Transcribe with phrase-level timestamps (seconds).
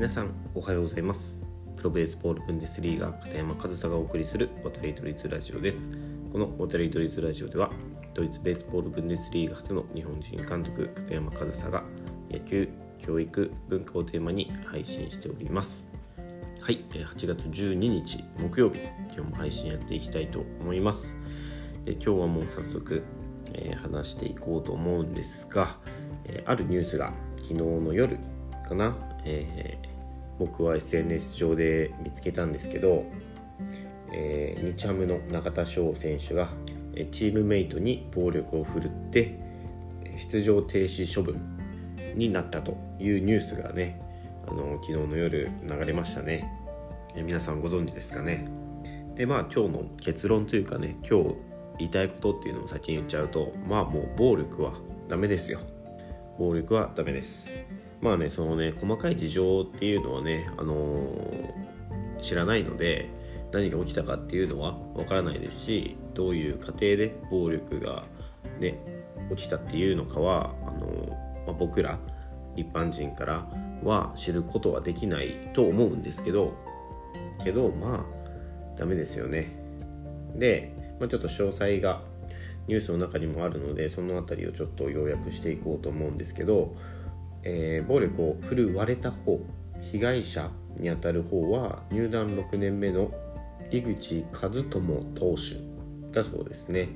[0.00, 1.38] 皆さんおはようございます。
[1.76, 5.90] プロベースボールブンデスリーガ片山和沙がお送りする渡りドリズラジオです。
[6.32, 7.70] この渡りドリズラジオでは
[8.14, 11.84] ドイツベースボールブンデスリーガ初の日本人監督片山和沙が
[12.30, 15.86] 野球教育文化をテーマに配信しております。
[16.62, 18.80] はい8月12日木曜日
[19.14, 21.14] 今日も配信やっていきたいと思います。
[21.84, 23.02] で今日はもう早速、
[23.52, 25.76] えー、話していこうと思うんですが、
[26.24, 28.18] えー、あるニュースが昨日の夜
[28.66, 28.96] かな、
[29.26, 29.89] えー、
[30.40, 33.04] 僕は SNS 上で見つけたんですけど、
[34.10, 36.48] えー、日ハムの中田翔選手が
[37.12, 39.38] チームメイトに暴力を振るって
[40.30, 41.38] 出場停止処分
[42.16, 44.00] になったというニュースがね
[44.48, 46.50] あの昨日の夜流れましたね。
[47.14, 48.48] 皆さんご存知ですかね。
[49.16, 51.36] でまあ今日の結論というかね今日
[51.78, 54.72] 言いたいことっていうのを先に言っちゃうとまあもう暴力は
[55.06, 55.60] ダメですよ。
[56.38, 57.44] 暴力はダメです。
[58.00, 63.10] まあねそのね細かい事情っていうのはねあのー、知らないので
[63.52, 68.04] 何が起きたかっていうのはわからないですしどういう過程で暴力が
[68.58, 68.78] ね
[69.36, 71.16] 起きたっていうのかはあのー、ま
[71.48, 71.98] あ、僕ら
[72.56, 73.46] 一般人から
[73.84, 76.54] は知ることはできないと思うんですけど
[77.42, 79.52] けどまあダメですよね。
[80.34, 82.02] で、まあ、ちょっと詳細が
[82.66, 86.74] ニュースの中にもあるのでその辺りをちょっと要約していこうと思うんですけど
[87.42, 89.40] えー、暴力を振るわれた方
[89.80, 93.10] 被害者にあたる方は入団6年目の
[93.70, 94.64] 井口和智
[95.14, 96.88] 投手だそうですね。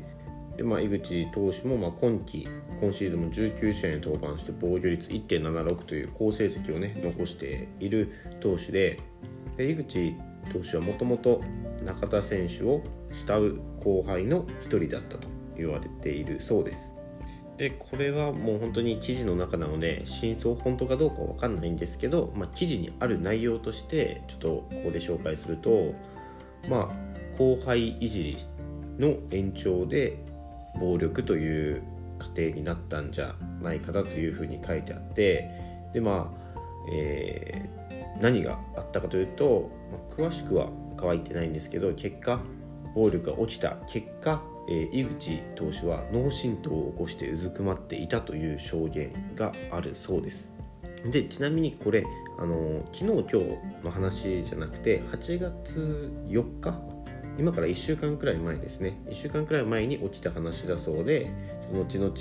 [0.57, 2.49] で、まあ、井口投手もまあ今季
[2.81, 9.01] 今シーズンも19試合に登板して防御率1.76という好成績をね残している投手で
[9.57, 10.15] で井口
[10.53, 11.41] 投手はもともと
[11.85, 16.95] 中田選手を慕う後輩の一人だったと言われているそうです。
[17.57, 25.95] でこれはもう本当に記事の中なので真相本当かどうかわかんないんですけど、まあ、記事にある内容としてちょっとここで紹介すると
[26.69, 28.39] まあ後輩いじり
[28.99, 30.19] の延長で
[30.81, 31.83] 暴力という
[32.19, 35.49] 過程になったんじゃないかなというふうに書いてあって
[35.93, 36.61] でまあ、
[36.93, 40.69] えー、何があったかというと、まあ、詳しくは
[41.01, 42.41] 書いてないんですけど結果
[42.95, 50.53] 暴力が起きた結果えー、井口投手は脳震盪を起こしてうずくまっていたという証言があるそうです。
[51.11, 52.05] でちなみにこれ
[52.39, 56.81] あの昨日今日の話じゃなくて8月4日？
[57.37, 59.03] 今から1週間くらい前ですね。
[59.09, 61.31] 1週間くらい前に起きた話だそうで
[61.73, 62.15] 後々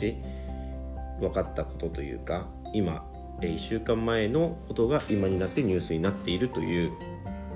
[1.20, 3.06] 分かったことというか今
[3.40, 6.92] 1週間前のことが今になってニュースになっているという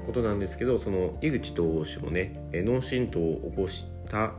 [0.06, 4.32] ことなんですけどその井口投手もね脳震盪を起こした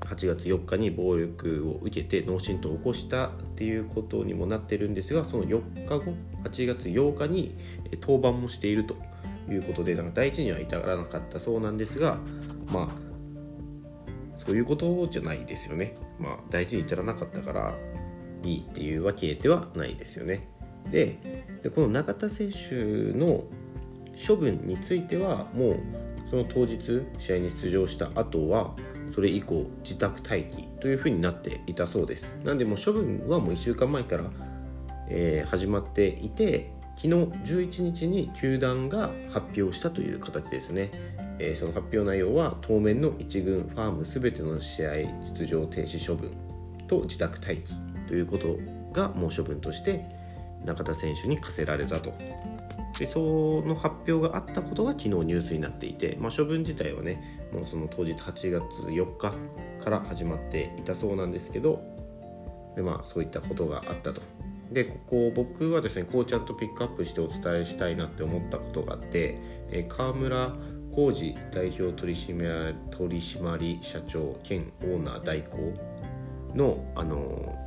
[0.00, 7.54] 8月4日に暴力を受けて脳震盪を起こしたっていうことにもなってるんですがその4日後8月8日に
[8.00, 8.96] 登板もしていると
[9.48, 12.18] いうことでなんか大事には至らなかったそうなんですが
[12.66, 13.10] まあ
[14.36, 15.96] そういうことじゃないですよね。
[16.18, 17.74] まあ大事に至らなかったから
[18.42, 20.48] いいっていうわけではないですよね。
[20.90, 22.74] ででこの中田選手
[23.16, 23.44] の
[24.26, 25.76] 処分についてはもう
[26.30, 28.74] その当日試合に出場した後は
[29.12, 32.24] それ以降自宅待機というふうになっていたそうです。
[32.44, 34.24] なんでもう処分はもう1週間前から、
[35.08, 40.90] えー、始まっていて昨日11日に球団が発表したという形ですね、
[41.38, 44.92] えー、その発表内容は当面の1軍ファーム全ての試合
[45.34, 46.32] 出場停止処分
[46.86, 47.72] と自宅待機
[48.06, 48.58] ということ
[48.92, 50.04] がもう処分として
[50.66, 52.12] 中田選手に課せられたと。
[53.00, 58.52] でその発表があったことが昨日ニュースになっていて、まあ、処分自体はねもうその当日8月
[58.88, 59.32] 4日
[59.82, 61.82] から始まっていたそうなんですけど
[62.76, 64.20] で、まあ、そういったことがあったと。
[64.70, 69.36] でここ僕はですねこうちゃんとピックアップしてお伝えしたいなって思ったことがあって、
[69.72, 70.54] え川村
[70.92, 75.74] 浩二代表取締取締社長兼オーナー代行
[76.54, 77.59] のあの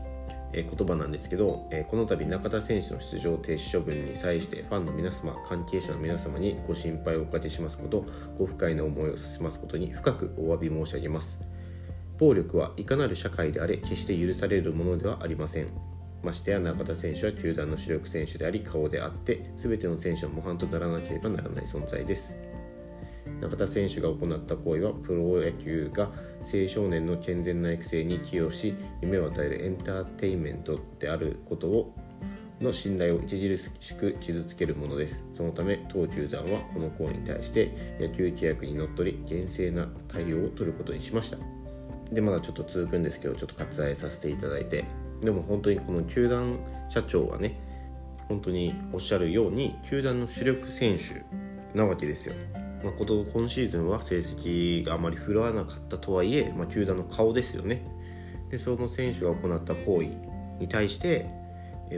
[0.53, 8.05] え言葉なんですけど、えこの度中田選手の出場停止処分に際してファンの皆様関係者の皆様にご心配をおかけしますこと
[8.37, 11.39] ご不快な思いをさせますことに深くお詫び申し上げます。
[12.19, 15.67] 暴力はいかなる社会であれ決して許されるものではありません。
[16.23, 22.33] ましてや中田選手は球団の主力選手であり顔であって全ての選手の模範とならなければならない存在です。
[23.41, 26.11] 中田選手が行った行為はプロ野球が
[26.41, 31.93] 青少年の健全な育成に寄与し夢を与えるエンターテインメントであることを
[32.61, 35.21] の信頼を著しく傷つけるものです。
[35.33, 41.37] そのため当球団はこの行為に対して野球規約にのっとり厳正な対応を取ることにしました。
[42.11, 44.85] でまだちょっと続くんですけどちょっと割愛させていただいて。
[45.21, 46.59] でも本当にこの球団
[46.89, 47.57] 社長はね
[48.27, 51.23] 本当におっしゃるように球団の主力選手
[51.77, 52.35] なわけですよ。
[52.83, 57.85] まあ、こと今シーズンは成績があまり振るわなかったとはいえ、まあ、球団の顔ですよね。
[58.49, 60.09] でその選手が行った行為
[60.59, 61.27] に対して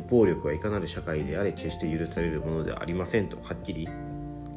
[0.10, 3.88] 暴力はいかなる社会であれ決して許されるものではありませんとはっきり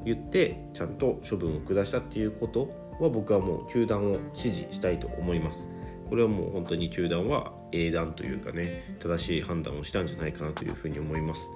[0.04, 2.70] 言ってちゃんと処分を下したっていうこと
[3.00, 5.68] は僕はもう球団を支持したいと思います。
[6.08, 11.50] これはもう本当に球団は英断というかね正しい判断をしたんじゃないかなというふうに思います。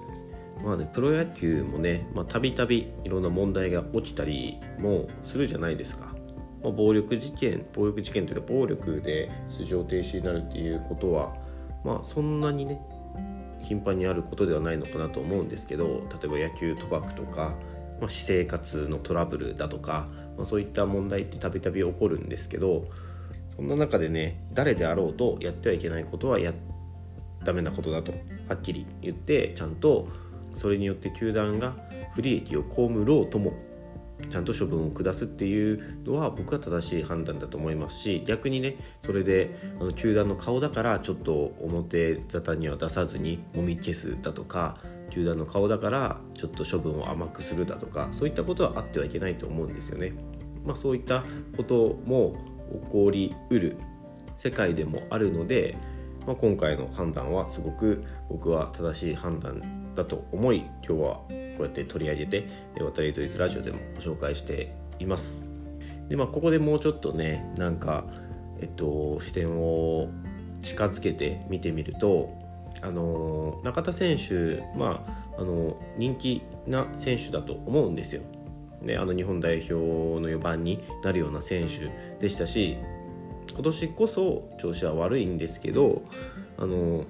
[0.61, 6.13] まあね、プロ野球もねたびたびいろんな問題が起きたりもするじゃないですか。
[6.63, 11.35] まあ、暴力事件暴力事件というか暴力で出場停止になるっていうことは
[11.83, 12.79] まあそんなにね
[13.61, 17.55] 頻繁にあることではないのかなと思うんですけど例えば野球賭博とか、
[17.99, 20.07] まあ、私生活のトラブルだとか、
[20.37, 22.85] まあ、そういった問題ってたびたび起こるんですけど
[23.55, 26.53] そんな中でね誰であろうとやってはいけないことはや
[27.43, 28.13] ダメなことだと
[28.47, 30.07] はっきり言ってちゃんと
[30.57, 31.73] それによって球団が
[32.15, 33.53] 不利益を被ろうとも
[34.29, 44.77] ちゃんと処分を下すっていうのは僕は正しい判断だと思いますし逆にねそれであの球団の顔だからちょっと表沙汰には出さずにもみ消すだとか
[45.09, 50.13] 球団の顔だからちょっと処分を甘くするだとかそういったことはあってはいけないと思うんですよね。
[50.65, 51.23] まあ、そういった
[51.57, 52.37] ことも
[52.85, 53.77] 起こりうる
[54.37, 55.77] 世界でもあるので、
[56.25, 61.27] まあ、今回の判断はすごく僕は正しい判断だと思い今日はこ
[61.59, 62.47] うやって取り上げて
[62.79, 65.41] 渡り鳥ラジオでもご紹介しています。
[66.09, 68.05] でまあここでもうちょっとねなんか
[68.59, 70.09] えっと視点を
[70.61, 72.33] 近づけて見てみると
[72.81, 78.21] あの中田選手まああの人気な選手だと思うんですよ。
[78.81, 81.89] ね、あの日本代表の4番になるような選手
[82.19, 82.77] でしたし
[83.53, 86.01] 今年こそ調子は悪いんですけど
[86.57, 87.05] あの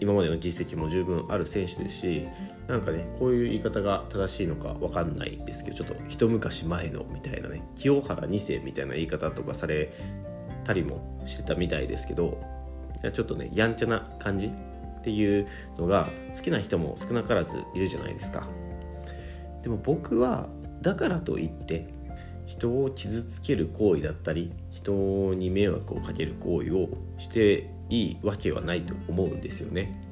[0.00, 2.28] 今までの実績も十分ある選手ですし
[2.66, 9.92] なんかねこういう言い方が正しいのか分かんないですけどちょっと一昔前のみたいなね清原2世みたいな言い方とかされ
[10.64, 12.42] たりもしてたみたいですけど
[13.12, 15.46] ちょっとねやんちゃな感じっていう
[15.78, 18.46] のが好きな人も少なからずいるじゃないですか。
[19.62, 20.48] でも僕は
[20.82, 21.86] だからといって
[22.46, 26.88] 人を傷つける行為だったり人に迷惑をかける行為を
[27.18, 30.10] していいわけはないと思うんですよね。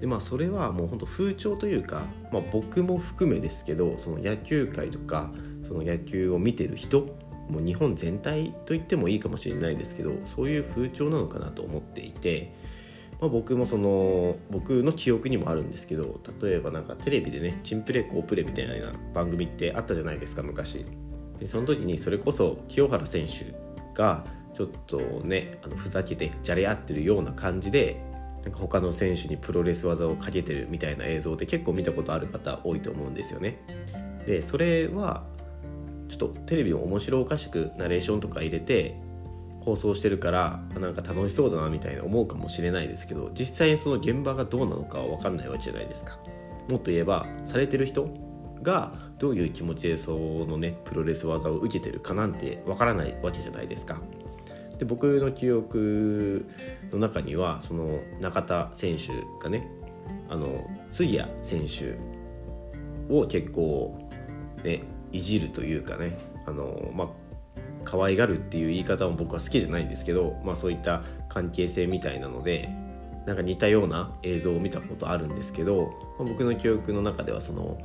[0.00, 5.32] でまあそれはもうほんと風潮というか、まあ、僕も含めですけどその野球界とか
[5.64, 7.00] その野球を見てる人
[7.48, 12.52] もう日本全体と言ってもいいかもしれないですけどそういう風潮なのかなと思っていて、
[13.20, 20.84] まあ、僕もその僕の記憶にもあるんですけど例えばなんかテレビでねチンプレコープレみたいな番組ってあったじゃないですか昔
[21.38, 23.54] でその時にそれこそ清原選手
[23.94, 24.24] が
[24.56, 28.02] ちょっとねあのふざけてじゃれ合ってるような感じで
[28.42, 33.58] なんか他の選手にプロレス技をかけてるみたいな映像で結構見たことある方多いと思うんですよね。
[34.24, 35.24] でそれは
[36.08, 38.96] ちょっとテレビを面白おかしくナレーションとか入れて
[39.60, 46.18] 放送してるからなんか楽しそうだなみたいな思うかもしれないですけど実際にその現場がどうなのかは分かんないわけじゃないですか。
[46.70, 48.08] もっと言えばされてる人
[48.62, 50.16] がどういう気持ちでそ
[50.48, 54.00] のねプロレス技を受けてるかなんてわからないわけじゃないですか。
[54.78, 56.46] で僕の記憶
[56.92, 59.08] の中にはその中田選手
[59.42, 59.68] がね
[60.28, 61.96] あの杉谷選手
[63.12, 63.98] を結構
[64.64, 67.08] ねいじるというかねあのまあ
[67.84, 72.68] 可愛がるっていう言い方も僕は好きじゃないんですけど、まあ、そういった関係性みたいなので
[73.26, 77.78] なんか似たような映像を見たことあるんですけど、まあ、僕の記憶の中ではその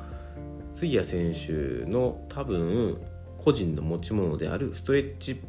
[0.73, 3.01] 杉谷選手の多分
[3.37, 5.41] 個人の持ち物であるストレッチ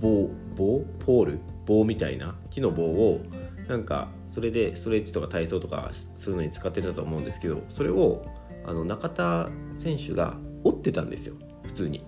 [0.00, 3.20] 棒棒ポール棒みたいな木の棒を
[3.68, 8.24] なんかそれでストレッチとか体操とかするのに使ってたと思うんですけどそれを
[8.66, 11.36] あの中田選手が折ってたんですよ。
[11.64, 12.02] 普通に。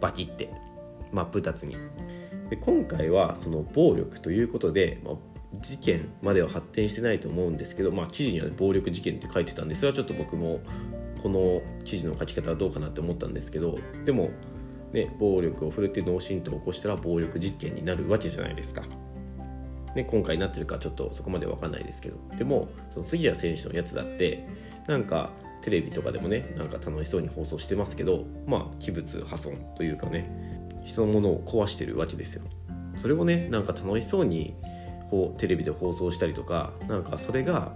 [0.00, 0.50] バキって。
[1.12, 1.76] 真っ二つに。
[2.50, 5.14] で今回はその暴力ということで、まあ、
[5.60, 10.60] 事件までは発展してないと思うんですけど、まあ、記事には暴力事件って書いてたんでそれはちょっと僕も
[11.22, 14.30] この記事の書き方はどうかなって思ったんですけどでも
[14.92, 18.82] ね、暴力を振るって脳震盪を起こしたら暴力実験になるわけじゃないですか。
[19.96, 24.46] ね、今回なってるかちょっとそこまで分かんないですけどでもその杉谷選手のやつだって
[24.86, 25.30] なんか
[25.62, 32.42] テレビとかでもねなんか楽しそうに放送してますけどまあ器物破損というかね人のものを壊してるわけですよ
[32.98, 34.54] それをねなんか楽しそうに
[35.10, 37.74] こうテレビで放送したりとかなんかそれが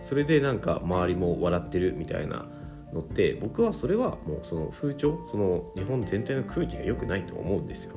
[0.00, 2.46] それでなんか周りも笑ってるみたいな
[2.92, 7.96] のって僕はそれはもうその風潮その日本全体の空気が良くないと思うんですよ。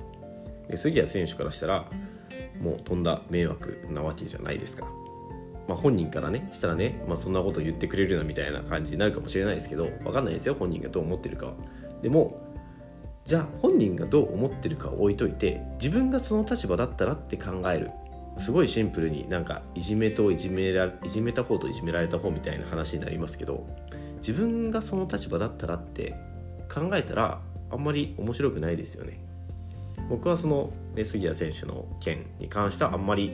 [0.69, 1.85] で杉谷選手からしたら
[2.61, 4.91] もうとんだ迷惑なわけじゃないですか。
[5.67, 11.53] まあ、本人からねしたらね、まあ、そんなこと言ってくれるなみたいな感じになるかもしれないですけど分かんないですよ本人がどう思ってるかは。
[12.01, 12.39] でも
[13.25, 17.89] じゃあ本人がどう思ってるかを置いといて自分がその立場だったらって考える。
[18.37, 23.65] すごいシンプルになんかいじめといじめらいじめた方といじめられた方みたいな話になりますけど
[24.25, 26.15] 自分がその立場だったらって
[26.73, 29.19] 考えたらあんまり面白くないですよね。
[30.09, 33.33] 僕はその、ね、杉谷選手の件に関してはあんまり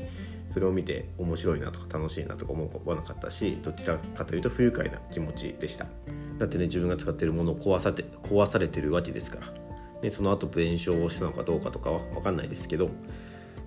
[0.50, 5.86] それを見て面白いなとか楽しいなとか思わなかったしどちらかというと不愉快な気持ちでした。
[6.38, 9.48] だってね自分が使ってるものを壊さて壊されてるわけですから、
[10.02, 12.90] ね、その後弁償をしたのかどうかとかは分かんないですけど、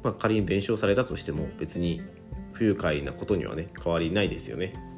[0.03, 2.03] まあ、仮に弁償されたとしても別に
[2.53, 4.94] 不愉快なことにはね変わりないですよね。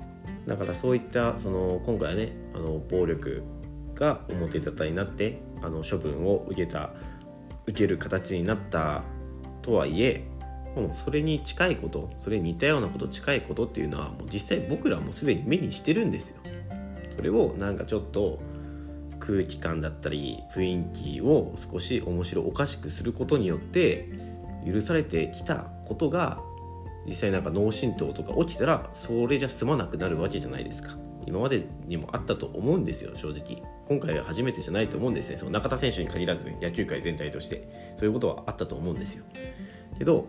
[0.47, 3.43] だからそういったその今回はねあの暴力
[3.95, 6.91] が表沙汰になってあの処分を受けた
[7.67, 9.03] 受ける形になった
[9.63, 10.25] とはいえ
[10.77, 16.37] もうそれに近いことそれに似たようなこと近いことっていうのはもう実際僕らもすでに目にしてるんですよ。
[17.11, 18.39] それをなんかちょっと
[19.19, 24.11] 空気感だったり雰囲気を少し面白おかしくすることによって
[24.71, 26.43] 許されてきたことが
[27.07, 30.97] 実際なんか脳震盪とか起きたらそれじゃ済まなくなるわけじゃないですか。
[31.27, 33.63] 今までにもあったと思うんですよ正直。
[33.89, 37.95] 今回は初めてじゃないと思うんですねその中田選手に限らず、野球界全体として。
[37.97, 39.25] そういうことはあったと思うんですよ。
[39.99, 40.27] けど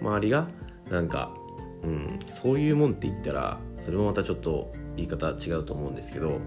[0.00, 0.48] 周りが
[0.90, 1.32] なんか、
[1.82, 6.38] うん、そういうもんって言ったらそれもまたちょっと言い方違うと思うんですけどやっ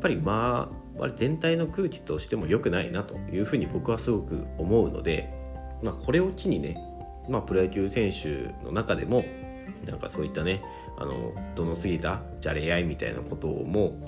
[0.00, 5.32] ぱりまあ全体の空気としても良くないなというふうに僕はすごく思うので、
[5.82, 6.76] まあ、これを機にね、
[7.28, 9.24] まあ、プロ野球選手の中でも
[9.86, 10.62] なんかそういったね
[10.98, 13.98] あのどの過ぎたじゃれ合いみたいなことも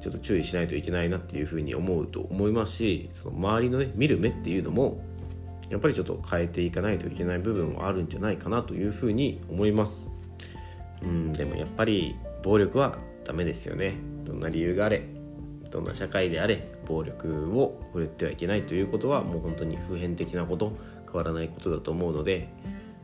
[0.00, 5.02] ちょっと注意しないといけないなっていうふうに思うと思いますしその周りのね見る目っていうのも
[5.68, 10.08] やっぱりちょっと変えていかないといけない部分はあるんじゃないかなというふうに思います。
[11.02, 13.94] うんでもやっぱり暴力はダメですよね。
[14.24, 15.06] どんな理由があれ
[15.70, 20.72] どんな社会であれ暴力を振るってはいけないということはもう本当に普遍的なこと
[21.10, 22.52] 変わらないことだと思うので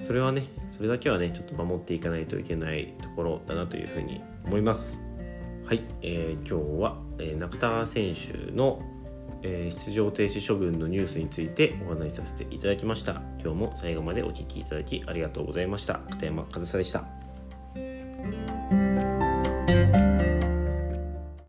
[0.04, 4.98] それはねそれだけはねちょっと守っていかないといけないところだなというふうに思います。
[5.64, 8.80] はい、えー、今日は、えー、中田選手の
[9.42, 13.22] えー、出場停止処分のニュースについてお話しさせていただきました。
[13.42, 16.00] 今日も最後までお聴きいただきありがとうございました。
[16.10, 17.15] 片山和沙でした。